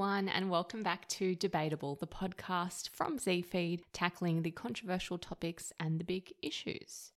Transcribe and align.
Everyone, 0.00 0.30
and 0.30 0.48
welcome 0.48 0.82
back 0.82 1.06
to 1.08 1.34
Debatable, 1.34 1.94
the 1.94 2.06
podcast 2.06 2.88
from 2.88 3.18
ZFeed 3.18 3.82
tackling 3.92 4.40
the 4.40 4.50
controversial 4.50 5.18
topics 5.18 5.74
and 5.78 6.00
the 6.00 6.04
big 6.04 6.32
issues. 6.40 7.12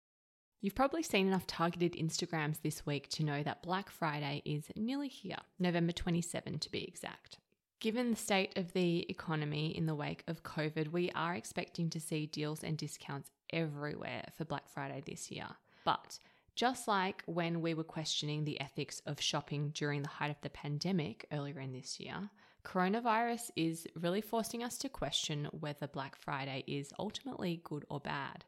You've 0.62 0.74
probably 0.74 1.02
seen 1.02 1.26
enough 1.26 1.46
targeted 1.46 1.92
Instagrams 1.92 2.62
this 2.62 2.86
week 2.86 3.10
to 3.10 3.22
know 3.22 3.42
that 3.42 3.62
Black 3.62 3.90
Friday 3.90 4.40
is 4.46 4.70
nearly 4.76 5.08
here, 5.08 5.36
November 5.58 5.92
27 5.92 6.58
to 6.58 6.70
be 6.70 6.82
exact. 6.84 7.36
Given 7.80 8.12
the 8.12 8.16
state 8.16 8.56
of 8.56 8.72
the 8.72 9.04
economy 9.10 9.76
in 9.76 9.84
the 9.84 9.94
wake 9.94 10.24
of 10.26 10.42
COVID, 10.42 10.90
we 10.90 11.10
are 11.10 11.34
expecting 11.34 11.90
to 11.90 12.00
see 12.00 12.24
deals 12.24 12.64
and 12.64 12.78
discounts 12.78 13.30
everywhere 13.52 14.24
for 14.38 14.46
Black 14.46 14.70
Friday 14.70 15.02
this 15.04 15.30
year. 15.30 15.48
But 15.84 16.18
just 16.56 16.88
like 16.88 17.24
when 17.26 17.60
we 17.60 17.74
were 17.74 17.84
questioning 17.84 18.44
the 18.44 18.58
ethics 18.58 19.02
of 19.04 19.20
shopping 19.20 19.68
during 19.74 20.00
the 20.00 20.08
height 20.08 20.30
of 20.30 20.40
the 20.40 20.48
pandemic 20.48 21.26
earlier 21.30 21.60
in 21.60 21.74
this 21.74 22.00
year, 22.00 22.30
coronavirus 22.64 23.50
is 23.56 23.86
really 23.94 24.20
forcing 24.20 24.62
us 24.62 24.78
to 24.78 24.88
question 24.88 25.48
whether 25.52 25.86
Black 25.86 26.16
Friday 26.16 26.64
is 26.66 26.92
ultimately 26.98 27.60
good 27.64 27.84
or 27.88 28.00
bad. 28.00 28.44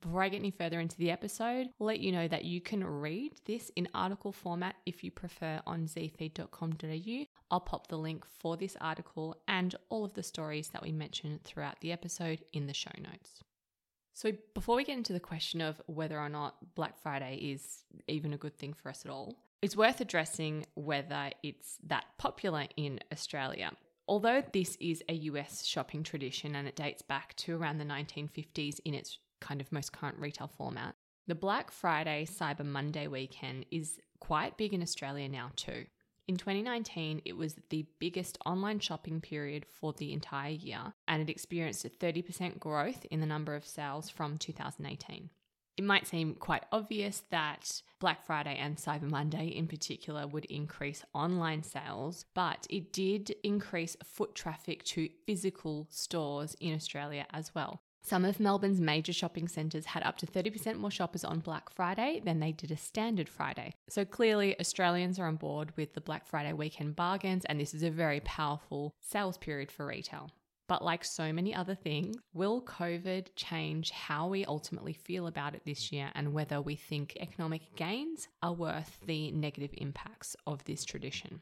Before 0.00 0.22
I 0.22 0.28
get 0.28 0.38
any 0.38 0.50
further 0.50 0.78
into 0.78 0.96
the 0.98 1.10
episode, 1.10 1.68
I'll 1.80 1.86
let 1.86 2.00
you 2.00 2.12
know 2.12 2.28
that 2.28 2.44
you 2.44 2.60
can 2.60 2.84
read 2.84 3.32
this 3.46 3.70
in 3.76 3.88
article 3.94 4.30
format 4.30 4.76
if 4.84 5.02
you 5.02 5.10
prefer 5.10 5.60
on 5.66 5.86
zfeed.com.au. 5.86 7.24
I'll 7.50 7.60
pop 7.60 7.88
the 7.88 7.96
link 7.96 8.24
for 8.26 8.56
this 8.56 8.76
article 8.80 9.36
and 9.48 9.74
all 9.88 10.04
of 10.04 10.14
the 10.14 10.22
stories 10.22 10.68
that 10.68 10.82
we 10.82 10.92
mention 10.92 11.40
throughout 11.44 11.80
the 11.80 11.92
episode 11.92 12.44
in 12.52 12.66
the 12.66 12.74
show 12.74 12.92
notes. 12.98 13.40
So, 14.12 14.32
before 14.54 14.76
we 14.76 14.84
get 14.84 14.96
into 14.96 15.12
the 15.12 15.20
question 15.20 15.60
of 15.60 15.80
whether 15.86 16.18
or 16.18 16.28
not 16.28 16.74
Black 16.74 16.98
Friday 16.98 17.36
is 17.36 17.84
even 18.08 18.32
a 18.32 18.38
good 18.38 18.56
thing 18.56 18.72
for 18.72 18.88
us 18.88 19.04
at 19.04 19.10
all, 19.10 19.36
it's 19.62 19.76
worth 19.76 20.00
addressing 20.00 20.66
whether 20.74 21.30
it's 21.42 21.78
that 21.86 22.04
popular 22.18 22.66
in 22.76 23.00
Australia. 23.12 23.72
Although 24.08 24.42
this 24.52 24.76
is 24.80 25.02
a 25.08 25.14
US 25.14 25.64
shopping 25.64 26.02
tradition 26.02 26.54
and 26.54 26.68
it 26.68 26.76
dates 26.76 27.02
back 27.02 27.34
to 27.36 27.56
around 27.56 27.78
the 27.78 27.84
1950s 27.84 28.78
in 28.84 28.94
its 28.94 29.18
kind 29.40 29.60
of 29.60 29.72
most 29.72 29.92
current 29.92 30.18
retail 30.18 30.46
format, 30.46 30.94
the 31.26 31.34
Black 31.34 31.70
Friday 31.72 32.24
Cyber 32.24 32.64
Monday 32.64 33.08
weekend 33.08 33.66
is 33.72 33.98
quite 34.20 34.56
big 34.56 34.72
in 34.72 34.82
Australia 34.82 35.28
now 35.28 35.50
too. 35.56 35.86
In 36.28 36.36
2019, 36.36 37.22
it 37.24 37.36
was 37.36 37.54
the 37.70 37.86
biggest 38.00 38.36
online 38.44 38.80
shopping 38.80 39.20
period 39.20 39.64
for 39.64 39.92
the 39.92 40.12
entire 40.12 40.50
year, 40.50 40.92
and 41.06 41.22
it 41.22 41.30
experienced 41.30 41.84
a 41.84 41.88
30% 41.88 42.58
growth 42.58 43.06
in 43.12 43.20
the 43.20 43.26
number 43.26 43.54
of 43.54 43.64
sales 43.64 44.10
from 44.10 44.36
2018. 44.36 45.30
It 45.76 45.84
might 45.84 46.06
seem 46.06 46.34
quite 46.34 46.64
obvious 46.72 47.22
that 47.30 47.82
Black 47.98 48.24
Friday 48.24 48.56
and 48.56 48.76
Cyber 48.76 49.10
Monday 49.10 49.48
in 49.48 49.66
particular 49.66 50.26
would 50.26 50.46
increase 50.46 51.04
online 51.12 51.62
sales, 51.62 52.24
but 52.32 52.66
it 52.70 52.94
did 52.94 53.34
increase 53.42 53.94
foot 54.02 54.34
traffic 54.34 54.84
to 54.84 55.10
physical 55.26 55.86
stores 55.90 56.56
in 56.60 56.74
Australia 56.74 57.26
as 57.30 57.54
well. 57.54 57.82
Some 58.06 58.24
of 58.24 58.38
Melbourne's 58.38 58.80
major 58.80 59.12
shopping 59.12 59.48
centres 59.48 59.86
had 59.86 60.04
up 60.04 60.16
to 60.18 60.26
30% 60.26 60.76
more 60.76 60.92
shoppers 60.92 61.24
on 61.24 61.40
Black 61.40 61.68
Friday 61.68 62.22
than 62.24 62.38
they 62.38 62.52
did 62.52 62.70
a 62.70 62.76
standard 62.76 63.28
Friday. 63.28 63.74
So 63.88 64.04
clearly, 64.04 64.58
Australians 64.60 65.18
are 65.18 65.26
on 65.26 65.34
board 65.34 65.72
with 65.76 65.92
the 65.92 66.00
Black 66.00 66.24
Friday 66.24 66.52
weekend 66.52 66.94
bargains, 66.94 67.44
and 67.46 67.58
this 67.58 67.74
is 67.74 67.82
a 67.82 67.90
very 67.90 68.20
powerful 68.20 68.94
sales 69.00 69.36
period 69.36 69.72
for 69.72 69.84
retail. 69.84 70.30
But 70.68 70.82
like 70.82 71.04
so 71.04 71.32
many 71.32 71.54
other 71.54 71.76
things, 71.76 72.16
will 72.34 72.60
COVID 72.60 73.28
change 73.36 73.90
how 73.90 74.26
we 74.26 74.44
ultimately 74.44 74.92
feel 74.92 75.28
about 75.28 75.54
it 75.54 75.62
this 75.64 75.92
year 75.92 76.10
and 76.14 76.32
whether 76.32 76.60
we 76.60 76.74
think 76.74 77.16
economic 77.20 77.62
gains 77.76 78.28
are 78.42 78.52
worth 78.52 78.98
the 79.06 79.30
negative 79.30 79.70
impacts 79.74 80.34
of 80.46 80.64
this 80.64 80.84
tradition? 80.84 81.40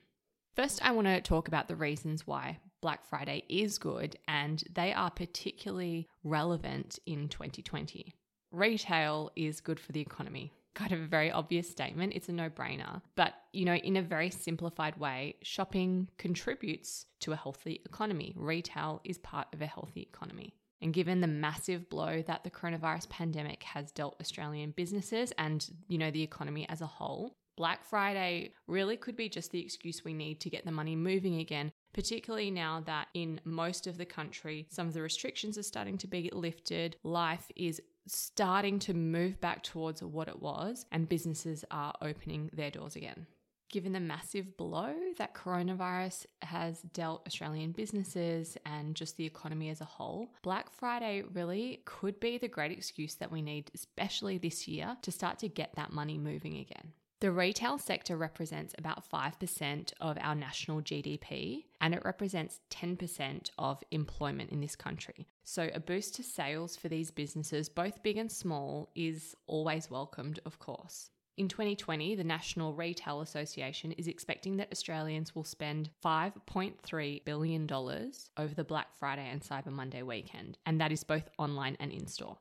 First, 0.54 0.84
I 0.84 0.92
want 0.92 1.08
to 1.08 1.20
talk 1.20 1.48
about 1.48 1.68
the 1.68 1.76
reasons 1.76 2.26
why 2.26 2.58
Black 2.80 3.06
Friday 3.06 3.44
is 3.48 3.78
good, 3.78 4.16
and 4.28 4.62
they 4.72 4.92
are 4.92 5.10
particularly 5.10 6.06
relevant 6.22 6.98
in 7.06 7.28
2020. 7.28 8.14
Retail 8.52 9.32
is 9.34 9.60
good 9.60 9.80
for 9.80 9.90
the 9.92 10.00
economy. 10.00 10.52
Kind 10.74 10.92
of 10.92 11.00
a 11.00 11.06
very 11.06 11.30
obvious 11.30 11.70
statement. 11.70 12.14
It's 12.14 12.28
a 12.28 12.32
no 12.32 12.50
brainer. 12.50 13.00
But, 13.14 13.34
you 13.52 13.64
know, 13.64 13.74
in 13.74 13.96
a 13.96 14.02
very 14.02 14.30
simplified 14.30 14.96
way, 14.96 15.36
shopping 15.42 16.08
contributes 16.18 17.06
to 17.20 17.32
a 17.32 17.36
healthy 17.36 17.80
economy. 17.84 18.34
Retail 18.36 19.00
is 19.04 19.18
part 19.18 19.46
of 19.52 19.62
a 19.62 19.66
healthy 19.66 20.02
economy. 20.02 20.54
And 20.82 20.92
given 20.92 21.20
the 21.20 21.26
massive 21.26 21.88
blow 21.88 22.22
that 22.26 22.44
the 22.44 22.50
coronavirus 22.50 23.08
pandemic 23.08 23.62
has 23.62 23.92
dealt 23.92 24.20
Australian 24.20 24.72
businesses 24.72 25.32
and, 25.38 25.66
you 25.88 25.96
know, 25.96 26.10
the 26.10 26.22
economy 26.22 26.68
as 26.68 26.80
a 26.80 26.86
whole, 26.86 27.36
Black 27.56 27.84
Friday 27.84 28.52
really 28.66 28.96
could 28.96 29.16
be 29.16 29.28
just 29.28 29.52
the 29.52 29.60
excuse 29.60 30.04
we 30.04 30.12
need 30.12 30.40
to 30.40 30.50
get 30.50 30.64
the 30.64 30.72
money 30.72 30.96
moving 30.96 31.38
again, 31.38 31.70
particularly 31.92 32.50
now 32.50 32.82
that 32.84 33.06
in 33.14 33.40
most 33.44 33.86
of 33.86 33.96
the 33.96 34.04
country, 34.04 34.66
some 34.70 34.88
of 34.88 34.92
the 34.92 35.00
restrictions 35.00 35.56
are 35.56 35.62
starting 35.62 35.96
to 35.98 36.08
be 36.08 36.28
lifted. 36.32 36.96
Life 37.04 37.50
is 37.54 37.80
starting 38.06 38.78
to 38.80 38.94
move 38.94 39.40
back 39.40 39.62
towards 39.62 40.02
what 40.02 40.28
it 40.28 40.40
was, 40.40 40.86
and 40.92 41.08
businesses 41.08 41.64
are 41.70 41.94
opening 42.02 42.50
their 42.52 42.70
doors 42.70 42.96
again. 42.96 43.26
Given 43.70 43.92
the 43.92 44.00
massive 44.00 44.56
blow 44.56 44.94
that 45.18 45.34
coronavirus 45.34 46.26
has 46.42 46.80
dealt 46.92 47.26
Australian 47.26 47.72
businesses 47.72 48.56
and 48.64 48.94
just 48.94 49.16
the 49.16 49.26
economy 49.26 49.68
as 49.68 49.80
a 49.80 49.86
whole, 49.86 50.32
Black 50.42 50.70
Friday 50.70 51.24
really 51.32 51.82
could 51.84 52.20
be 52.20 52.38
the 52.38 52.46
great 52.46 52.70
excuse 52.70 53.16
that 53.16 53.32
we 53.32 53.42
need, 53.42 53.70
especially 53.74 54.38
this 54.38 54.68
year, 54.68 54.96
to 55.02 55.10
start 55.10 55.38
to 55.40 55.48
get 55.48 55.74
that 55.74 55.92
money 55.92 56.18
moving 56.18 56.58
again. 56.58 56.92
The 57.24 57.32
retail 57.32 57.78
sector 57.78 58.18
represents 58.18 58.74
about 58.76 59.08
5% 59.10 59.92
of 59.98 60.18
our 60.20 60.34
national 60.34 60.82
GDP 60.82 61.64
and 61.80 61.94
it 61.94 62.04
represents 62.04 62.60
10% 62.70 63.48
of 63.56 63.82
employment 63.90 64.50
in 64.50 64.60
this 64.60 64.76
country. 64.76 65.26
So, 65.42 65.70
a 65.72 65.80
boost 65.80 66.16
to 66.16 66.22
sales 66.22 66.76
for 66.76 66.90
these 66.90 67.10
businesses, 67.10 67.70
both 67.70 68.02
big 68.02 68.18
and 68.18 68.30
small, 68.30 68.90
is 68.94 69.34
always 69.46 69.90
welcomed, 69.90 70.40
of 70.44 70.58
course. 70.58 71.12
In 71.38 71.48
2020, 71.48 72.14
the 72.14 72.24
National 72.24 72.74
Retail 72.74 73.22
Association 73.22 73.92
is 73.92 74.06
expecting 74.06 74.58
that 74.58 74.70
Australians 74.70 75.34
will 75.34 75.44
spend 75.44 75.88
$5.3 76.04 77.24
billion 77.24 77.66
over 77.72 78.54
the 78.54 78.64
Black 78.64 78.94
Friday 78.98 79.26
and 79.32 79.40
Cyber 79.40 79.72
Monday 79.72 80.02
weekend, 80.02 80.58
and 80.66 80.78
that 80.78 80.92
is 80.92 81.02
both 81.02 81.30
online 81.38 81.78
and 81.80 81.90
in 81.90 82.06
store. 82.06 82.36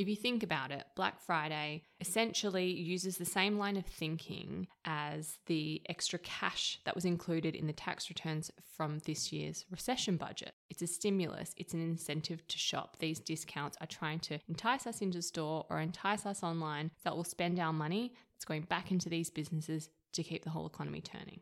If 0.00 0.08
you 0.08 0.16
think 0.16 0.42
about 0.42 0.70
it, 0.70 0.86
Black 0.96 1.20
Friday 1.20 1.82
essentially 2.00 2.72
uses 2.72 3.18
the 3.18 3.26
same 3.26 3.58
line 3.58 3.76
of 3.76 3.84
thinking 3.84 4.66
as 4.86 5.36
the 5.44 5.82
extra 5.90 6.18
cash 6.18 6.80
that 6.86 6.94
was 6.94 7.04
included 7.04 7.54
in 7.54 7.66
the 7.66 7.74
tax 7.74 8.08
returns 8.08 8.50
from 8.64 9.00
this 9.00 9.30
year's 9.30 9.66
recession 9.70 10.16
budget. 10.16 10.54
It's 10.70 10.80
a 10.80 10.86
stimulus, 10.86 11.52
it's 11.58 11.74
an 11.74 11.82
incentive 11.82 12.48
to 12.48 12.56
shop. 12.56 12.96
These 12.98 13.20
discounts 13.20 13.76
are 13.82 13.86
trying 13.86 14.20
to 14.20 14.38
entice 14.48 14.86
us 14.86 15.02
into 15.02 15.20
store 15.20 15.66
or 15.68 15.78
entice 15.80 16.24
us 16.24 16.42
online 16.42 16.92
that 17.04 17.14
will 17.14 17.22
spend 17.22 17.58
our 17.58 17.74
money 17.74 18.14
that's 18.32 18.46
going 18.46 18.62
back 18.62 18.90
into 18.90 19.10
these 19.10 19.28
businesses 19.28 19.90
to 20.14 20.22
keep 20.22 20.44
the 20.44 20.50
whole 20.50 20.66
economy 20.66 21.02
turning. 21.02 21.40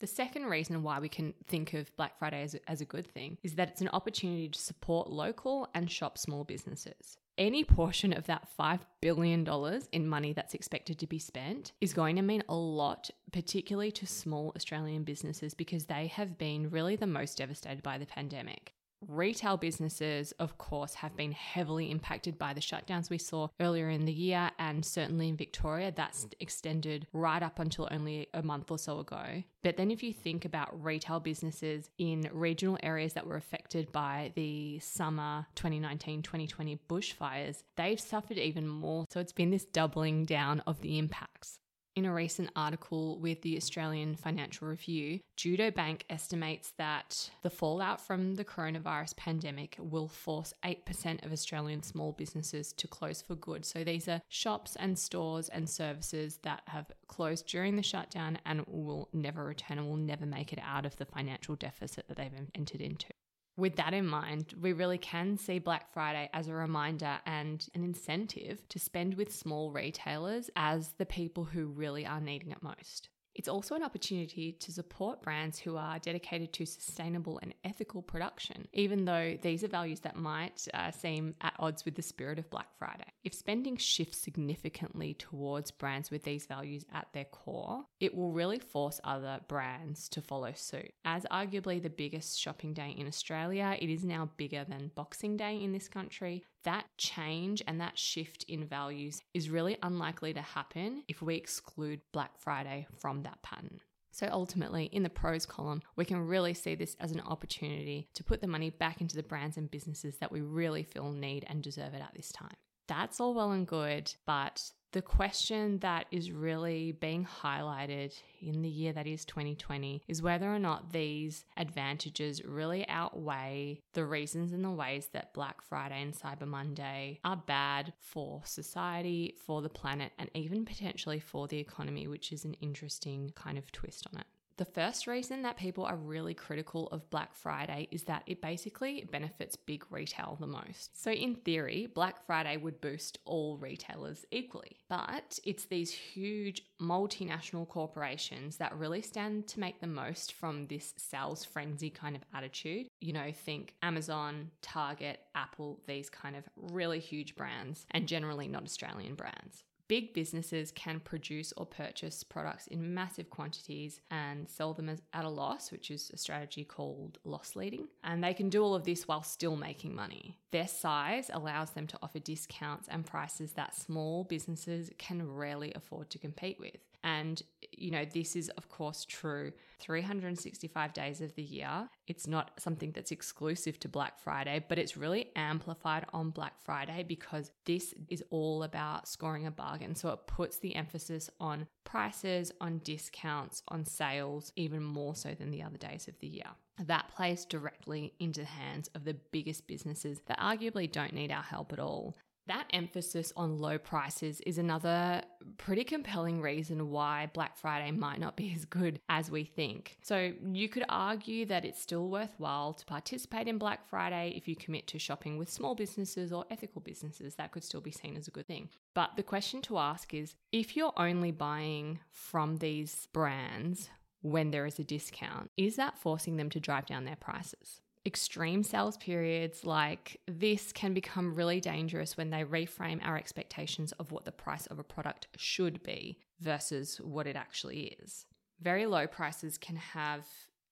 The 0.00 0.08
second 0.08 0.46
reason 0.46 0.82
why 0.82 0.98
we 0.98 1.08
can 1.08 1.32
think 1.46 1.74
of 1.74 1.94
Black 1.94 2.18
Friday 2.18 2.42
as 2.42 2.56
as 2.66 2.80
a 2.80 2.84
good 2.84 3.06
thing 3.06 3.38
is 3.44 3.54
that 3.54 3.68
it's 3.68 3.82
an 3.82 3.90
opportunity 3.92 4.48
to 4.48 4.58
support 4.58 5.10
local 5.10 5.68
and 5.76 5.88
shop 5.88 6.18
small 6.18 6.42
businesses 6.42 7.18
any 7.38 7.64
portion 7.64 8.12
of 8.12 8.26
that 8.26 8.48
$5 8.58 8.80
billion 9.00 9.48
in 9.92 10.08
money 10.08 10.32
that's 10.32 10.54
expected 10.54 10.98
to 10.98 11.06
be 11.06 11.18
spent 11.18 11.72
is 11.80 11.94
going 11.94 12.16
to 12.16 12.22
mean 12.22 12.42
a 12.48 12.54
lot, 12.54 13.10
particularly 13.32 13.92
to 13.92 14.06
small 14.06 14.52
Australian 14.56 15.04
businesses, 15.04 15.54
because 15.54 15.86
they 15.86 16.08
have 16.08 16.36
been 16.36 16.68
really 16.70 16.96
the 16.96 17.06
most 17.06 17.38
devastated 17.38 17.82
by 17.82 17.96
the 17.96 18.06
pandemic. 18.06 18.74
Retail 19.06 19.56
businesses, 19.56 20.32
of 20.40 20.58
course, 20.58 20.94
have 20.94 21.16
been 21.16 21.30
heavily 21.30 21.90
impacted 21.90 22.36
by 22.36 22.52
the 22.52 22.60
shutdowns 22.60 23.10
we 23.10 23.18
saw 23.18 23.48
earlier 23.60 23.88
in 23.88 24.06
the 24.06 24.12
year, 24.12 24.50
and 24.58 24.84
certainly 24.84 25.28
in 25.28 25.36
Victoria, 25.36 25.92
that's 25.94 26.26
extended 26.40 27.06
right 27.12 27.42
up 27.42 27.60
until 27.60 27.86
only 27.92 28.28
a 28.34 28.42
month 28.42 28.72
or 28.72 28.78
so 28.78 28.98
ago. 28.98 29.44
But 29.62 29.76
then, 29.76 29.92
if 29.92 30.02
you 30.02 30.12
think 30.12 30.44
about 30.44 30.82
retail 30.82 31.20
businesses 31.20 31.90
in 31.98 32.28
regional 32.32 32.78
areas 32.82 33.12
that 33.12 33.26
were 33.26 33.36
affected 33.36 33.92
by 33.92 34.32
the 34.34 34.80
summer 34.80 35.46
2019 35.54 36.22
2020 36.22 36.80
bushfires, 36.88 37.62
they've 37.76 38.00
suffered 38.00 38.38
even 38.38 38.66
more. 38.66 39.06
So, 39.10 39.20
it's 39.20 39.32
been 39.32 39.50
this 39.50 39.64
doubling 39.64 40.24
down 40.24 40.60
of 40.66 40.80
the 40.80 40.98
impacts. 40.98 41.57
In 41.98 42.06
a 42.06 42.14
recent 42.14 42.50
article 42.54 43.18
with 43.18 43.42
the 43.42 43.56
Australian 43.56 44.14
Financial 44.14 44.68
Review, 44.68 45.18
Judo 45.36 45.72
Bank 45.72 46.04
estimates 46.08 46.72
that 46.78 47.28
the 47.42 47.50
fallout 47.50 48.00
from 48.00 48.36
the 48.36 48.44
coronavirus 48.44 49.16
pandemic 49.16 49.74
will 49.80 50.06
force 50.06 50.54
8% 50.64 51.26
of 51.26 51.32
Australian 51.32 51.82
small 51.82 52.12
businesses 52.12 52.72
to 52.74 52.86
close 52.86 53.20
for 53.20 53.34
good. 53.34 53.64
So 53.64 53.82
these 53.82 54.06
are 54.06 54.22
shops 54.28 54.76
and 54.76 54.96
stores 54.96 55.48
and 55.48 55.68
services 55.68 56.38
that 56.44 56.62
have 56.68 56.86
closed 57.08 57.48
during 57.48 57.74
the 57.74 57.82
shutdown 57.82 58.38
and 58.46 58.64
will 58.68 59.08
never 59.12 59.44
return 59.44 59.78
and 59.78 59.88
will 59.88 59.96
never 59.96 60.24
make 60.24 60.52
it 60.52 60.60
out 60.64 60.86
of 60.86 60.94
the 60.98 61.04
financial 61.04 61.56
deficit 61.56 62.06
that 62.06 62.16
they've 62.16 62.30
entered 62.54 62.80
into 62.80 63.08
with 63.58 63.74
that 63.76 63.92
in 63.92 64.06
mind, 64.06 64.54
we 64.60 64.72
really 64.72 64.98
can 64.98 65.36
see 65.36 65.58
Black 65.58 65.92
Friday 65.92 66.30
as 66.32 66.46
a 66.46 66.54
reminder 66.54 67.18
and 67.26 67.66
an 67.74 67.82
incentive 67.82 68.66
to 68.68 68.78
spend 68.78 69.14
with 69.14 69.34
small 69.34 69.72
retailers 69.72 70.48
as 70.54 70.92
the 70.96 71.04
people 71.04 71.44
who 71.44 71.66
really 71.66 72.06
are 72.06 72.20
needing 72.20 72.52
it 72.52 72.62
most. 72.62 73.08
It's 73.38 73.48
also 73.48 73.76
an 73.76 73.84
opportunity 73.84 74.50
to 74.50 74.72
support 74.72 75.22
brands 75.22 75.60
who 75.60 75.76
are 75.76 76.00
dedicated 76.00 76.52
to 76.54 76.66
sustainable 76.66 77.38
and 77.40 77.54
ethical 77.62 78.02
production, 78.02 78.66
even 78.72 79.04
though 79.04 79.38
these 79.40 79.62
are 79.62 79.68
values 79.68 80.00
that 80.00 80.16
might 80.16 80.66
uh, 80.74 80.90
seem 80.90 81.36
at 81.40 81.54
odds 81.60 81.84
with 81.84 81.94
the 81.94 82.02
spirit 82.02 82.40
of 82.40 82.50
Black 82.50 82.66
Friday. 82.76 83.04
If 83.22 83.34
spending 83.34 83.76
shifts 83.76 84.18
significantly 84.18 85.14
towards 85.14 85.70
brands 85.70 86.10
with 86.10 86.24
these 86.24 86.46
values 86.46 86.84
at 86.92 87.06
their 87.12 87.26
core, 87.26 87.84
it 88.00 88.12
will 88.12 88.32
really 88.32 88.58
force 88.58 89.00
other 89.04 89.38
brands 89.46 90.08
to 90.08 90.20
follow 90.20 90.52
suit. 90.56 90.92
As 91.04 91.24
arguably 91.30 91.80
the 91.80 91.90
biggest 91.90 92.40
shopping 92.40 92.74
day 92.74 92.92
in 92.98 93.06
Australia, 93.06 93.76
it 93.80 93.88
is 93.88 94.04
now 94.04 94.30
bigger 94.36 94.64
than 94.68 94.90
Boxing 94.96 95.36
Day 95.36 95.62
in 95.62 95.72
this 95.72 95.88
country. 95.88 96.42
That 96.64 96.86
change 96.96 97.62
and 97.66 97.80
that 97.80 97.98
shift 97.98 98.44
in 98.48 98.64
values 98.64 99.22
is 99.32 99.50
really 99.50 99.76
unlikely 99.82 100.34
to 100.34 100.42
happen 100.42 101.04
if 101.08 101.22
we 101.22 101.36
exclude 101.36 102.00
Black 102.12 102.38
Friday 102.38 102.86
from 102.98 103.22
that 103.22 103.42
pattern. 103.42 103.80
So 104.10 104.28
ultimately, 104.32 104.86
in 104.86 105.04
the 105.04 105.10
pros 105.10 105.46
column, 105.46 105.82
we 105.94 106.04
can 106.04 106.26
really 106.26 106.54
see 106.54 106.74
this 106.74 106.96
as 106.98 107.12
an 107.12 107.20
opportunity 107.20 108.08
to 108.14 108.24
put 108.24 108.40
the 108.40 108.48
money 108.48 108.70
back 108.70 109.00
into 109.00 109.14
the 109.14 109.22
brands 109.22 109.56
and 109.56 109.70
businesses 109.70 110.16
that 110.16 110.32
we 110.32 110.40
really 110.40 110.82
feel 110.82 111.12
need 111.12 111.44
and 111.48 111.62
deserve 111.62 111.94
it 111.94 112.02
at 112.02 112.14
this 112.16 112.32
time. 112.32 112.56
That's 112.88 113.20
all 113.20 113.34
well 113.34 113.52
and 113.52 113.66
good, 113.66 114.12
but 114.26 114.72
the 114.92 115.02
question 115.02 115.78
that 115.80 116.06
is 116.10 116.32
really 116.32 116.92
being 116.92 117.26
highlighted 117.26 118.14
in 118.40 118.62
the 118.62 118.68
year 118.68 118.92
that 118.92 119.06
is 119.06 119.24
2020 119.24 120.02
is 120.08 120.22
whether 120.22 120.52
or 120.52 120.58
not 120.58 120.92
these 120.92 121.44
advantages 121.56 122.44
really 122.44 122.88
outweigh 122.88 123.80
the 123.92 124.04
reasons 124.04 124.52
and 124.52 124.64
the 124.64 124.70
ways 124.70 125.08
that 125.12 125.34
Black 125.34 125.62
Friday 125.62 126.00
and 126.00 126.14
Cyber 126.14 126.46
Monday 126.46 127.20
are 127.24 127.36
bad 127.36 127.92
for 127.98 128.40
society, 128.44 129.34
for 129.44 129.60
the 129.60 129.68
planet, 129.68 130.12
and 130.18 130.30
even 130.34 130.64
potentially 130.64 131.20
for 131.20 131.46
the 131.48 131.58
economy, 131.58 132.06
which 132.06 132.32
is 132.32 132.44
an 132.44 132.54
interesting 132.54 133.30
kind 133.34 133.58
of 133.58 133.70
twist 133.72 134.06
on 134.12 134.20
it. 134.20 134.26
The 134.58 134.64
first 134.64 135.06
reason 135.06 135.42
that 135.42 135.56
people 135.56 135.84
are 135.84 135.94
really 135.94 136.34
critical 136.34 136.88
of 136.88 137.08
Black 137.10 137.32
Friday 137.32 137.86
is 137.92 138.02
that 138.04 138.24
it 138.26 138.42
basically 138.42 139.06
benefits 139.08 139.54
big 139.54 139.84
retail 139.88 140.36
the 140.40 140.48
most. 140.48 141.00
So, 141.00 141.12
in 141.12 141.36
theory, 141.36 141.86
Black 141.94 142.26
Friday 142.26 142.56
would 142.56 142.80
boost 142.80 143.18
all 143.24 143.56
retailers 143.56 144.26
equally. 144.32 144.78
But 144.88 145.38
it's 145.44 145.66
these 145.66 145.92
huge 145.92 146.62
multinational 146.82 147.68
corporations 147.68 148.56
that 148.56 148.76
really 148.76 149.00
stand 149.00 149.46
to 149.48 149.60
make 149.60 149.80
the 149.80 149.86
most 149.86 150.32
from 150.32 150.66
this 150.66 150.92
sales 150.96 151.44
frenzy 151.44 151.90
kind 151.90 152.16
of 152.16 152.22
attitude. 152.34 152.88
You 153.00 153.12
know, 153.12 153.30
think 153.30 153.74
Amazon, 153.80 154.50
Target, 154.60 155.20
Apple, 155.36 155.78
these 155.86 156.10
kind 156.10 156.34
of 156.34 156.42
really 156.56 156.98
huge 156.98 157.36
brands, 157.36 157.86
and 157.92 158.08
generally 158.08 158.48
not 158.48 158.64
Australian 158.64 159.14
brands. 159.14 159.62
Big 159.88 160.12
businesses 160.12 160.70
can 160.70 161.00
produce 161.00 161.52
or 161.56 161.64
purchase 161.64 162.22
products 162.22 162.66
in 162.66 162.92
massive 162.92 163.30
quantities 163.30 164.02
and 164.10 164.46
sell 164.46 164.74
them 164.74 164.90
at 164.90 165.24
a 165.24 165.28
loss, 165.28 165.72
which 165.72 165.90
is 165.90 166.10
a 166.12 166.18
strategy 166.18 166.62
called 166.62 167.18
loss 167.24 167.56
leading. 167.56 167.88
And 168.04 168.22
they 168.22 168.34
can 168.34 168.50
do 168.50 168.62
all 168.62 168.74
of 168.74 168.84
this 168.84 169.08
while 169.08 169.22
still 169.22 169.56
making 169.56 169.94
money. 169.94 170.36
Their 170.50 170.68
size 170.68 171.30
allows 171.32 171.70
them 171.70 171.86
to 171.86 171.98
offer 172.02 172.18
discounts 172.18 172.86
and 172.88 173.06
prices 173.06 173.52
that 173.52 173.74
small 173.74 174.24
businesses 174.24 174.90
can 174.98 175.26
rarely 175.26 175.72
afford 175.74 176.10
to 176.10 176.18
compete 176.18 176.60
with. 176.60 176.76
And, 177.04 177.40
you 177.72 177.90
know, 177.90 178.04
this 178.04 178.34
is, 178.34 178.48
of 178.50 178.68
course, 178.68 179.04
true 179.04 179.52
365 179.80 180.92
days 180.92 181.20
of 181.20 181.34
the 181.36 181.42
year. 181.42 181.88
It's 182.06 182.26
not 182.26 182.50
something 182.58 182.90
that's 182.92 183.12
exclusive 183.12 183.78
to 183.80 183.88
Black 183.88 184.18
Friday, 184.18 184.64
but 184.68 184.78
it's 184.78 184.96
really 184.96 185.30
amplified 185.36 186.06
on 186.12 186.30
Black 186.30 186.60
Friday 186.60 187.04
because 187.06 187.52
this 187.66 187.94
is 188.08 188.24
all 188.30 188.64
about 188.64 189.08
scoring 189.08 189.46
a 189.46 189.50
bargain. 189.50 189.94
So 189.94 190.10
it 190.10 190.26
puts 190.26 190.58
the 190.58 190.74
emphasis 190.74 191.30
on 191.38 191.66
prices, 191.84 192.52
on 192.60 192.78
discounts, 192.78 193.62
on 193.68 193.84
sales, 193.84 194.52
even 194.56 194.82
more 194.82 195.14
so 195.14 195.34
than 195.34 195.50
the 195.50 195.62
other 195.62 195.78
days 195.78 196.08
of 196.08 196.18
the 196.18 196.26
year. 196.26 196.50
That 196.84 197.08
plays 197.14 197.44
directly 197.44 198.12
into 198.20 198.40
the 198.40 198.46
hands 198.46 198.88
of 198.94 199.04
the 199.04 199.14
biggest 199.32 199.66
businesses 199.66 200.20
that 200.26 200.38
arguably 200.38 200.90
don't 200.90 201.12
need 201.12 201.32
our 201.32 201.42
help 201.42 201.72
at 201.72 201.80
all. 201.80 202.16
That 202.48 202.66
emphasis 202.72 203.30
on 203.36 203.58
low 203.58 203.76
prices 203.76 204.40
is 204.40 204.56
another 204.56 205.22
pretty 205.58 205.84
compelling 205.84 206.40
reason 206.40 206.90
why 206.90 207.28
Black 207.34 207.56
Friday 207.56 207.90
might 207.90 208.18
not 208.20 208.36
be 208.36 208.52
as 208.54 208.64
good 208.64 209.00
as 209.08 209.30
we 209.30 209.44
think. 209.44 209.98
So, 210.02 210.32
you 210.50 210.68
could 210.68 210.84
argue 210.88 211.44
that 211.46 211.64
it's 211.64 211.82
still 211.82 212.08
worthwhile 212.08 212.72
to 212.72 212.86
participate 212.86 213.48
in 213.48 213.58
Black 213.58 213.86
Friday 213.88 214.32
if 214.36 214.48
you 214.48 214.56
commit 214.56 214.86
to 214.88 214.98
shopping 214.98 215.36
with 215.36 215.50
small 215.50 215.74
businesses 215.74 216.32
or 216.32 216.44
ethical 216.50 216.80
businesses. 216.80 217.34
That 217.34 217.52
could 217.52 217.64
still 217.64 217.80
be 217.80 217.90
seen 217.90 218.16
as 218.16 218.28
a 218.28 218.32
good 218.32 218.46
thing. 218.46 218.70
But 218.94 219.16
the 219.16 219.22
question 219.22 219.60
to 219.62 219.78
ask 219.78 220.14
is 220.14 220.34
if 220.52 220.76
you're 220.76 220.94
only 220.96 221.32
buying 221.32 221.98
from 222.10 222.56
these 222.56 223.06
brands 223.12 223.90
when 224.22 224.50
there 224.50 224.66
is 224.66 224.78
a 224.78 224.84
discount, 224.84 225.50
is 225.56 225.76
that 225.76 225.98
forcing 225.98 226.36
them 226.36 226.50
to 226.50 226.60
drive 226.60 226.86
down 226.86 227.04
their 227.04 227.16
prices? 227.16 227.80
Extreme 228.08 228.62
sales 228.62 228.96
periods 228.96 229.66
like 229.66 230.18
this 230.26 230.72
can 230.72 230.94
become 230.94 231.34
really 231.34 231.60
dangerous 231.60 232.16
when 232.16 232.30
they 232.30 232.42
reframe 232.42 233.04
our 233.04 233.18
expectations 233.18 233.92
of 233.92 234.10
what 234.10 234.24
the 234.24 234.32
price 234.32 234.64
of 234.68 234.78
a 234.78 234.82
product 234.82 235.28
should 235.36 235.82
be 235.82 236.16
versus 236.40 237.02
what 237.04 237.26
it 237.26 237.36
actually 237.36 237.98
is. 238.02 238.24
Very 238.62 238.86
low 238.86 239.06
prices 239.06 239.58
can 239.58 239.76
have 239.76 240.24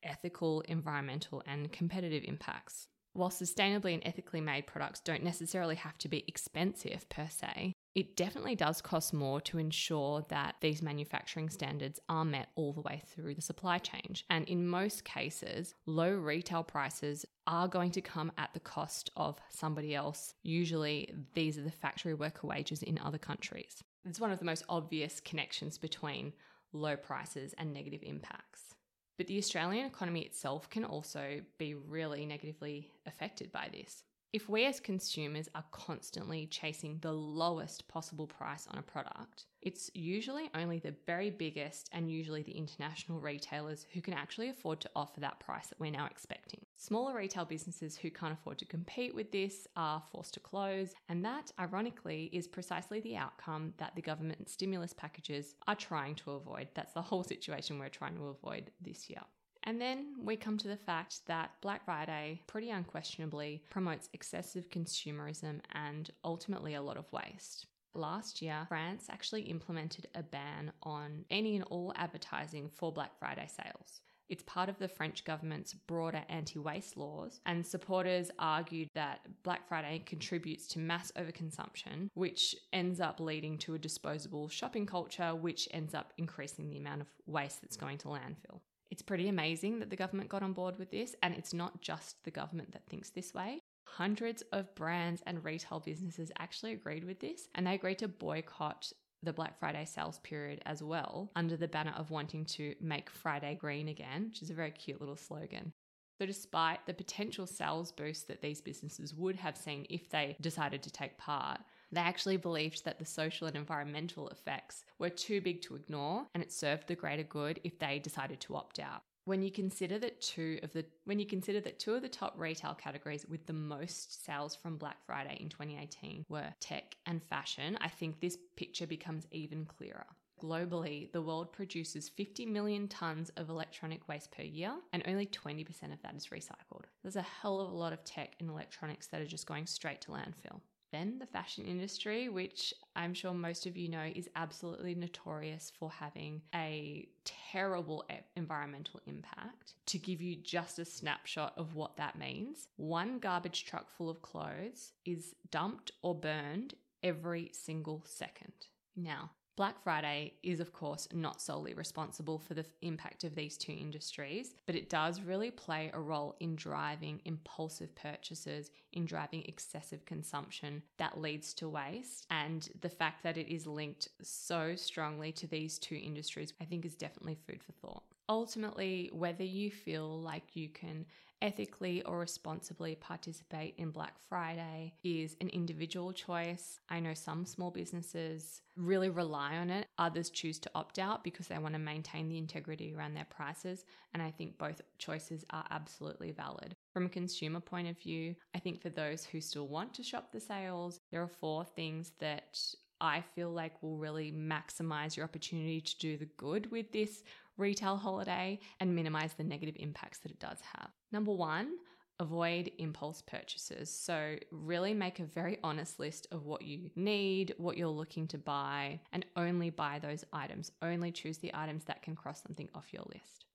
ethical, 0.02 0.62
environmental, 0.62 1.42
and 1.46 1.70
competitive 1.70 2.24
impacts. 2.26 2.88
While 3.12 3.28
sustainably 3.28 3.92
and 3.92 4.02
ethically 4.06 4.40
made 4.40 4.66
products 4.66 5.00
don't 5.00 5.22
necessarily 5.22 5.74
have 5.74 5.98
to 5.98 6.08
be 6.08 6.24
expensive 6.26 7.06
per 7.10 7.28
se, 7.28 7.74
it 7.96 8.14
definitely 8.14 8.54
does 8.54 8.82
cost 8.82 9.14
more 9.14 9.40
to 9.40 9.56
ensure 9.56 10.22
that 10.28 10.56
these 10.60 10.82
manufacturing 10.82 11.48
standards 11.48 11.98
are 12.10 12.26
met 12.26 12.50
all 12.54 12.74
the 12.74 12.82
way 12.82 13.02
through 13.06 13.34
the 13.34 13.40
supply 13.40 13.78
chain. 13.78 14.14
And 14.28 14.46
in 14.46 14.68
most 14.68 15.02
cases, 15.02 15.74
low 15.86 16.12
retail 16.12 16.62
prices 16.62 17.24
are 17.46 17.66
going 17.66 17.90
to 17.92 18.02
come 18.02 18.32
at 18.36 18.52
the 18.52 18.60
cost 18.60 19.08
of 19.16 19.40
somebody 19.48 19.94
else. 19.94 20.34
Usually, 20.42 21.10
these 21.32 21.56
are 21.56 21.62
the 21.62 21.70
factory 21.70 22.12
worker 22.12 22.46
wages 22.46 22.82
in 22.82 22.98
other 22.98 23.16
countries. 23.16 23.82
It's 24.04 24.20
one 24.20 24.30
of 24.30 24.40
the 24.40 24.44
most 24.44 24.64
obvious 24.68 25.18
connections 25.20 25.78
between 25.78 26.34
low 26.74 26.96
prices 26.96 27.54
and 27.56 27.72
negative 27.72 28.00
impacts. 28.02 28.74
But 29.16 29.26
the 29.26 29.38
Australian 29.38 29.86
economy 29.86 30.20
itself 30.20 30.68
can 30.68 30.84
also 30.84 31.40
be 31.56 31.72
really 31.72 32.26
negatively 32.26 32.92
affected 33.06 33.50
by 33.50 33.70
this. 33.72 34.02
If 34.36 34.50
we 34.50 34.66
as 34.66 34.80
consumers 34.80 35.48
are 35.54 35.64
constantly 35.70 36.44
chasing 36.44 36.98
the 37.00 37.14
lowest 37.14 37.88
possible 37.88 38.26
price 38.26 38.68
on 38.70 38.76
a 38.76 38.82
product, 38.82 39.46
it's 39.62 39.90
usually 39.94 40.50
only 40.54 40.78
the 40.78 40.94
very 41.06 41.30
biggest 41.30 41.88
and 41.94 42.10
usually 42.10 42.42
the 42.42 42.52
international 42.52 43.18
retailers 43.18 43.86
who 43.94 44.02
can 44.02 44.12
actually 44.12 44.50
afford 44.50 44.80
to 44.80 44.90
offer 44.94 45.20
that 45.20 45.40
price 45.40 45.68
that 45.68 45.80
we're 45.80 45.90
now 45.90 46.04
expecting. 46.04 46.60
Smaller 46.76 47.16
retail 47.16 47.46
businesses 47.46 47.96
who 47.96 48.10
can't 48.10 48.34
afford 48.34 48.58
to 48.58 48.66
compete 48.66 49.14
with 49.14 49.32
this 49.32 49.66
are 49.74 50.02
forced 50.12 50.34
to 50.34 50.40
close, 50.40 50.92
and 51.08 51.24
that, 51.24 51.50
ironically, 51.58 52.28
is 52.30 52.46
precisely 52.46 53.00
the 53.00 53.16
outcome 53.16 53.72
that 53.78 53.94
the 53.96 54.02
government 54.02 54.50
stimulus 54.50 54.92
packages 54.92 55.54
are 55.66 55.74
trying 55.74 56.14
to 56.14 56.32
avoid. 56.32 56.68
That's 56.74 56.92
the 56.92 57.00
whole 57.00 57.24
situation 57.32 57.78
we're 57.78 57.88
trying 57.88 58.16
to 58.16 58.26
avoid 58.26 58.70
this 58.82 59.08
year. 59.08 59.22
And 59.66 59.80
then 59.80 60.14
we 60.22 60.36
come 60.36 60.56
to 60.58 60.68
the 60.68 60.76
fact 60.76 61.26
that 61.26 61.50
Black 61.60 61.84
Friday 61.84 62.40
pretty 62.46 62.70
unquestionably 62.70 63.64
promotes 63.68 64.08
excessive 64.12 64.70
consumerism 64.70 65.58
and 65.72 66.08
ultimately 66.24 66.74
a 66.74 66.82
lot 66.82 66.96
of 66.96 67.10
waste. 67.12 67.66
Last 67.92 68.40
year, 68.40 68.64
France 68.68 69.06
actually 69.10 69.42
implemented 69.42 70.06
a 70.14 70.22
ban 70.22 70.70
on 70.84 71.24
any 71.30 71.56
and 71.56 71.64
all 71.64 71.92
advertising 71.96 72.68
for 72.68 72.92
Black 72.92 73.18
Friday 73.18 73.48
sales. 73.48 74.02
It's 74.28 74.42
part 74.42 74.68
of 74.68 74.78
the 74.78 74.88
French 74.88 75.24
government's 75.24 75.72
broader 75.72 76.22
anti 76.28 76.58
waste 76.58 76.96
laws, 76.96 77.40
and 77.46 77.64
supporters 77.64 78.30
argued 78.38 78.88
that 78.94 79.20
Black 79.44 79.66
Friday 79.68 80.02
contributes 80.04 80.66
to 80.68 80.78
mass 80.78 81.12
overconsumption, 81.16 82.10
which 82.14 82.54
ends 82.72 83.00
up 83.00 83.18
leading 83.18 83.56
to 83.58 83.74
a 83.74 83.78
disposable 83.78 84.48
shopping 84.48 84.84
culture, 84.84 85.34
which 85.34 85.68
ends 85.72 85.94
up 85.94 86.12
increasing 86.18 86.68
the 86.68 86.78
amount 86.78 87.00
of 87.00 87.08
waste 87.26 87.62
that's 87.62 87.76
going 87.76 87.98
to 87.98 88.08
landfill. 88.08 88.60
It's 88.96 89.02
pretty 89.02 89.28
amazing 89.28 89.80
that 89.80 89.90
the 89.90 89.96
government 89.96 90.30
got 90.30 90.42
on 90.42 90.54
board 90.54 90.78
with 90.78 90.90
this, 90.90 91.14
and 91.22 91.34
it's 91.34 91.52
not 91.52 91.82
just 91.82 92.16
the 92.24 92.30
government 92.30 92.72
that 92.72 92.86
thinks 92.86 93.10
this 93.10 93.34
way. 93.34 93.60
Hundreds 93.84 94.42
of 94.52 94.74
brands 94.74 95.22
and 95.26 95.44
retail 95.44 95.80
businesses 95.80 96.32
actually 96.38 96.72
agreed 96.72 97.04
with 97.04 97.20
this, 97.20 97.46
and 97.54 97.66
they 97.66 97.74
agreed 97.74 97.98
to 97.98 98.08
boycott 98.08 98.90
the 99.22 99.34
Black 99.34 99.58
Friday 99.58 99.84
sales 99.84 100.18
period 100.20 100.62
as 100.64 100.82
well, 100.82 101.30
under 101.36 101.58
the 101.58 101.68
banner 101.68 101.92
of 101.94 102.10
wanting 102.10 102.46
to 102.46 102.74
make 102.80 103.10
Friday 103.10 103.54
green 103.60 103.88
again, 103.88 104.28
which 104.30 104.40
is 104.40 104.48
a 104.48 104.54
very 104.54 104.70
cute 104.70 104.98
little 104.98 105.14
slogan. 105.14 105.74
So, 106.18 106.24
despite 106.24 106.86
the 106.86 106.94
potential 106.94 107.46
sales 107.46 107.92
boost 107.92 108.28
that 108.28 108.40
these 108.40 108.62
businesses 108.62 109.12
would 109.12 109.36
have 109.36 109.58
seen 109.58 109.86
if 109.90 110.08
they 110.08 110.38
decided 110.40 110.82
to 110.84 110.90
take 110.90 111.18
part, 111.18 111.60
they 111.92 112.00
actually 112.00 112.36
believed 112.36 112.84
that 112.84 112.98
the 112.98 113.04
social 113.04 113.46
and 113.46 113.56
environmental 113.56 114.28
effects 114.28 114.84
were 114.98 115.10
too 115.10 115.40
big 115.40 115.62
to 115.62 115.76
ignore 115.76 116.26
and 116.34 116.42
it 116.42 116.52
served 116.52 116.86
the 116.86 116.94
greater 116.94 117.22
good 117.22 117.60
if 117.64 117.78
they 117.78 117.98
decided 117.98 118.40
to 118.40 118.56
opt 118.56 118.78
out. 118.78 119.02
When 119.24 119.42
you 119.42 119.50
consider 119.50 119.98
that 119.98 120.20
two 120.20 120.60
of 120.62 120.72
the 120.72 120.84
when 121.04 121.18
you 121.18 121.26
consider 121.26 121.60
that 121.62 121.80
two 121.80 121.94
of 121.94 122.02
the 122.02 122.08
top 122.08 122.34
retail 122.38 122.74
categories 122.74 123.26
with 123.28 123.44
the 123.46 123.52
most 123.52 124.24
sales 124.24 124.54
from 124.54 124.76
Black 124.76 125.04
Friday 125.04 125.36
in 125.40 125.48
2018 125.48 126.26
were 126.28 126.54
tech 126.60 126.96
and 127.06 127.20
fashion, 127.20 127.76
I 127.80 127.88
think 127.88 128.20
this 128.20 128.38
picture 128.54 128.86
becomes 128.86 129.26
even 129.32 129.64
clearer. 129.64 130.06
Globally, 130.40 131.10
the 131.12 131.22
world 131.22 131.52
produces 131.52 132.10
50 132.10 132.46
million 132.46 132.88
tons 132.88 133.30
of 133.36 133.48
electronic 133.48 134.06
waste 134.06 134.30
per 134.30 134.42
year, 134.42 134.74
and 134.92 135.02
only 135.06 135.26
20% 135.26 135.92
of 135.92 136.02
that 136.02 136.14
is 136.14 136.26
recycled. 136.26 136.84
There's 137.02 137.16
a 137.16 137.22
hell 137.22 137.60
of 137.60 137.72
a 137.72 137.76
lot 137.76 137.94
of 137.94 138.04
tech 138.04 138.36
and 138.38 138.50
electronics 138.50 139.06
that 139.08 139.22
are 139.22 139.26
just 139.26 139.46
going 139.46 139.66
straight 139.66 140.02
to 140.02 140.10
landfill. 140.10 140.60
Then 140.96 141.18
the 141.18 141.26
fashion 141.26 141.66
industry, 141.66 142.30
which 142.30 142.72
I'm 142.94 143.12
sure 143.12 143.34
most 143.34 143.66
of 143.66 143.76
you 143.76 143.90
know 143.90 144.10
is 144.14 144.30
absolutely 144.34 144.94
notorious 144.94 145.70
for 145.78 145.90
having 145.90 146.40
a 146.54 147.06
terrible 147.52 148.02
environmental 148.34 149.00
impact. 149.06 149.74
To 149.86 149.98
give 149.98 150.22
you 150.22 150.36
just 150.36 150.78
a 150.78 150.86
snapshot 150.86 151.52
of 151.58 151.74
what 151.74 151.98
that 151.98 152.18
means, 152.18 152.68
one 152.76 153.18
garbage 153.18 153.66
truck 153.66 153.90
full 153.90 154.08
of 154.08 154.22
clothes 154.22 154.92
is 155.04 155.34
dumped 155.50 155.92
or 156.00 156.14
burned 156.14 156.72
every 157.02 157.50
single 157.52 158.02
second. 158.06 158.54
Now, 158.96 159.32
Black 159.56 159.82
Friday 159.82 160.34
is, 160.42 160.60
of 160.60 160.74
course, 160.74 161.08
not 161.14 161.40
solely 161.40 161.72
responsible 161.72 162.38
for 162.38 162.52
the 162.52 162.66
impact 162.82 163.24
of 163.24 163.34
these 163.34 163.56
two 163.56 163.72
industries, 163.72 164.54
but 164.66 164.74
it 164.74 164.90
does 164.90 165.22
really 165.22 165.50
play 165.50 165.90
a 165.94 166.00
role 166.00 166.36
in 166.40 166.56
driving 166.56 167.22
impulsive 167.24 167.94
purchases, 167.94 168.70
in 168.92 169.06
driving 169.06 169.42
excessive 169.46 170.04
consumption 170.04 170.82
that 170.98 171.18
leads 171.18 171.54
to 171.54 171.70
waste. 171.70 172.26
And 172.30 172.68
the 172.82 172.90
fact 172.90 173.22
that 173.22 173.38
it 173.38 173.48
is 173.48 173.66
linked 173.66 174.08
so 174.20 174.76
strongly 174.76 175.32
to 175.32 175.46
these 175.46 175.78
two 175.78 175.96
industries, 175.96 176.52
I 176.60 176.66
think, 176.66 176.84
is 176.84 176.94
definitely 176.94 177.38
food 177.46 177.62
for 177.64 177.72
thought. 177.72 178.02
Ultimately, 178.28 179.08
whether 179.12 179.44
you 179.44 179.70
feel 179.70 180.20
like 180.20 180.54
you 180.54 180.68
can 180.68 181.06
ethically 181.42 182.02
or 182.02 182.18
responsibly 182.18 182.94
participate 182.94 183.74
in 183.78 183.90
Black 183.90 184.14
Friday 184.28 184.94
is 185.04 185.36
an 185.40 185.48
individual 185.48 186.12
choice. 186.12 186.80
I 186.88 187.00
know 187.00 187.14
some 187.14 187.44
small 187.44 187.70
businesses 187.70 188.62
really 188.76 189.08
rely 189.08 189.56
on 189.56 189.70
it, 189.70 189.86
others 189.98 190.30
choose 190.30 190.58
to 190.60 190.70
opt 190.74 190.98
out 190.98 191.24
because 191.24 191.48
they 191.48 191.58
want 191.58 191.74
to 191.74 191.78
maintain 191.78 192.28
the 192.28 192.38
integrity 192.38 192.94
around 192.94 193.14
their 193.14 193.26
prices. 193.28 193.84
And 194.12 194.22
I 194.22 194.30
think 194.30 194.58
both 194.58 194.80
choices 194.98 195.44
are 195.50 195.64
absolutely 195.70 196.32
valid. 196.32 196.76
From 196.92 197.06
a 197.06 197.10
consumer 197.10 197.60
point 197.60 197.88
of 197.88 197.98
view, 197.98 198.34
I 198.54 198.58
think 198.58 198.80
for 198.80 198.90
those 198.90 199.24
who 199.24 199.40
still 199.40 199.68
want 199.68 199.94
to 199.94 200.02
shop 200.02 200.32
the 200.32 200.40
sales, 200.40 201.00
there 201.10 201.22
are 201.22 201.28
four 201.28 201.64
things 201.64 202.12
that 202.18 202.58
I 203.00 203.22
feel 203.34 203.50
like 203.50 203.82
will 203.82 203.98
really 203.98 204.32
maximize 204.32 205.16
your 205.16 205.24
opportunity 205.24 205.80
to 205.80 205.98
do 205.98 206.16
the 206.16 206.28
good 206.36 206.70
with 206.70 206.92
this 206.92 207.22
retail 207.56 207.96
holiday 207.96 208.58
and 208.80 208.94
minimize 208.94 209.34
the 209.34 209.44
negative 209.44 209.76
impacts 209.78 210.18
that 210.18 210.30
it 210.30 210.40
does 210.40 210.58
have. 210.60 210.90
Number 211.12 211.32
one, 211.32 211.76
avoid 212.18 212.70
impulse 212.78 213.22
purchases. 213.22 213.90
So, 213.90 214.36
really 214.50 214.94
make 214.94 215.20
a 215.20 215.24
very 215.24 215.58
honest 215.62 215.98
list 215.98 216.26
of 216.32 216.44
what 216.44 216.62
you 216.62 216.90
need, 216.96 217.54
what 217.58 217.76
you're 217.76 217.88
looking 217.88 218.26
to 218.28 218.38
buy, 218.38 219.00
and 219.12 219.24
only 219.36 219.70
buy 219.70 219.98
those 219.98 220.24
items. 220.32 220.72
Only 220.82 221.12
choose 221.12 221.38
the 221.38 221.52
items 221.54 221.84
that 221.84 222.02
can 222.02 222.14
cross 222.16 222.42
something 222.42 222.68
off 222.74 222.92
your 222.92 223.04
list. 223.12 223.46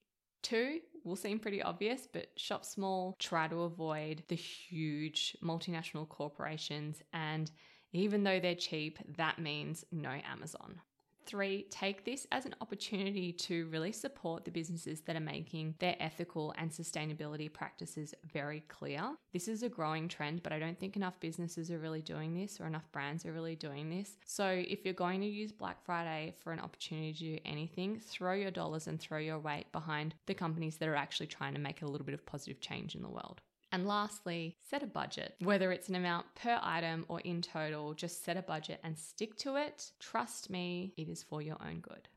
Two 0.44 0.80
will 1.04 1.16
seem 1.16 1.40
pretty 1.40 1.62
obvious, 1.62 2.08
but 2.12 2.28
shop 2.36 2.66
small, 2.66 3.16
try 3.20 3.48
to 3.48 3.62
avoid 3.62 4.24
the 4.28 4.36
huge 4.36 5.36
multinational 5.44 6.08
corporations, 6.08 7.02
and 7.14 7.52
even 7.94 8.24
though 8.24 8.40
they're 8.40 8.56
cheap, 8.56 9.00
that 9.18 9.40
means 9.40 9.84
no 9.92 10.10
Amazon. 10.10 10.80
Three, 11.26 11.68
take 11.70 12.04
this 12.04 12.28
as 12.32 12.46
an 12.46 12.56
opportunity 12.62 13.32
to 13.34 13.68
really 13.68 13.92
support 13.92 14.44
the 14.44 14.52
businesses 14.52 15.02
that 15.02 15.16
are 15.16 15.22
making 15.22 15.76
their 15.80 15.96
ethical 16.00 16.54
and 16.58 16.70
sustainability 16.72 17.52
practices 17.52 18.14
very 18.34 18.62
clear. 18.68 19.02
This 19.32 19.48
is 19.48 19.64
a 19.64 19.70
growing 19.70 20.08
trend, 20.08 20.44
but 20.44 20.52
I 20.52 20.60
don't 20.60 20.80
think 20.80 20.96
enough 20.96 21.20
businesses 21.20 21.72
are 21.72 21.80
really 21.80 22.02
doing 22.02 22.34
this 22.34 22.60
or 22.60 22.66
enough 22.66 22.92
brands 22.92 23.26
are 23.26 23.34
really 23.34 23.56
doing 23.56 23.90
this. 23.90 24.18
So 24.26 24.48
if 24.48 24.84
you're 24.84 24.94
going 24.94 25.22
to 25.22 25.28
use 25.28 25.52
Black 25.52 25.84
Friday 25.86 26.34
for 26.44 26.52
an 26.52 26.60
opportunity 26.60 27.14
to 27.14 27.20
do 27.20 27.40
anything, 27.46 28.00
throw 28.00 28.34
your 28.34 28.52
dollars 28.52 28.88
and 28.88 29.00
throw 29.00 29.20
your 29.20 29.40
weight 29.40 29.72
behind 29.72 30.16
the 30.26 30.34
companies 30.34 30.78
that 30.78 30.90
are 30.90 30.96
actually 30.96 31.28
trying 31.28 31.54
to 31.54 31.60
make 31.60 31.82
a 31.82 31.88
little 31.88 32.06
bit 32.06 32.14
of 32.14 32.26
positive 32.26 32.60
change 32.60 32.96
in 32.96 33.02
the 33.02 33.10
world. 33.10 33.42
And 33.72 33.88
lastly, 33.88 34.58
set 34.70 34.84
a 34.84 34.88
budget. 34.88 35.36
Whether 35.40 35.72
it's 35.72 35.88
an 35.88 35.96
amount 35.96 36.26
per 36.36 36.60
item 36.62 37.06
or 37.08 37.22
in 37.22 37.42
total, 37.42 37.94
just 37.94 38.26
set 38.26 38.36
a 38.36 38.42
budget 38.42 38.80
and 38.84 38.98
stick 38.98 39.38
to 39.38 39.56
it. 39.56 39.92
Trust 40.00 40.50
me, 40.50 40.94
it 40.98 41.08
is 41.08 41.24
for 41.24 41.42
your 41.42 41.58
own 41.66 41.80
good. 41.80 42.10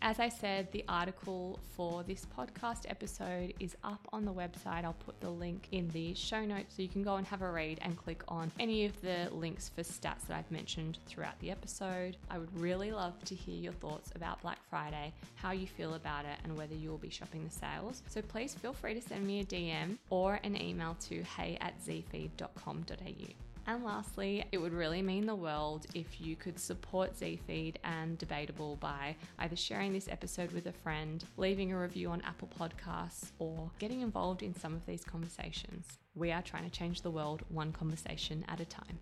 As 0.00 0.20
I 0.20 0.28
said, 0.28 0.70
the 0.70 0.84
article 0.88 1.58
for 1.76 2.04
this 2.04 2.24
podcast 2.36 2.88
episode 2.88 3.52
is 3.58 3.76
up 3.82 4.06
on 4.12 4.24
the 4.24 4.32
website. 4.32 4.84
I'll 4.84 4.92
put 4.92 5.20
the 5.20 5.28
link 5.28 5.66
in 5.72 5.88
the 5.88 6.14
show 6.14 6.44
notes 6.44 6.76
so 6.76 6.82
you 6.82 6.88
can 6.88 7.02
go 7.02 7.16
and 7.16 7.26
have 7.26 7.42
a 7.42 7.50
read 7.50 7.80
and 7.82 7.96
click 7.96 8.22
on 8.28 8.52
any 8.60 8.84
of 8.84 9.00
the 9.00 9.28
links 9.32 9.68
for 9.68 9.82
stats 9.82 10.26
that 10.28 10.36
I've 10.36 10.50
mentioned 10.52 10.98
throughout 11.06 11.38
the 11.40 11.50
episode. 11.50 12.16
I 12.30 12.38
would 12.38 12.60
really 12.60 12.92
love 12.92 13.22
to 13.24 13.34
hear 13.34 13.56
your 13.56 13.72
thoughts 13.72 14.12
about 14.14 14.40
Black 14.40 14.60
Friday, 14.70 15.12
how 15.34 15.50
you 15.50 15.66
feel 15.66 15.94
about 15.94 16.24
it, 16.24 16.38
and 16.44 16.56
whether 16.56 16.74
you 16.74 16.90
will 16.90 16.98
be 16.98 17.10
shopping 17.10 17.44
the 17.44 17.50
sales. 17.50 18.02
So 18.08 18.22
please 18.22 18.54
feel 18.54 18.72
free 18.72 18.94
to 18.94 19.00
send 19.00 19.26
me 19.26 19.40
a 19.40 19.44
DM 19.44 19.98
or 20.10 20.38
an 20.44 20.60
email 20.60 20.96
to 21.08 21.24
hey 21.24 21.58
at 21.60 21.74
zfeed.com.au. 21.84 23.47
And 23.68 23.84
lastly, 23.84 24.46
it 24.50 24.56
would 24.56 24.72
really 24.72 25.02
mean 25.02 25.26
the 25.26 25.34
world 25.34 25.84
if 25.94 26.22
you 26.22 26.36
could 26.36 26.58
support 26.58 27.14
ZFeed 27.20 27.76
and 27.84 28.16
Debatable 28.16 28.76
by 28.76 29.14
either 29.38 29.56
sharing 29.56 29.92
this 29.92 30.08
episode 30.08 30.52
with 30.52 30.66
a 30.68 30.72
friend, 30.72 31.22
leaving 31.36 31.70
a 31.70 31.78
review 31.78 32.08
on 32.08 32.22
Apple 32.22 32.48
Podcasts, 32.58 33.32
or 33.38 33.70
getting 33.78 34.00
involved 34.00 34.42
in 34.42 34.54
some 34.54 34.72
of 34.72 34.86
these 34.86 35.04
conversations. 35.04 35.98
We 36.14 36.32
are 36.32 36.40
trying 36.40 36.64
to 36.64 36.70
change 36.70 37.02
the 37.02 37.10
world 37.10 37.42
one 37.50 37.72
conversation 37.72 38.42
at 38.48 38.58
a 38.58 38.64
time. 38.64 38.98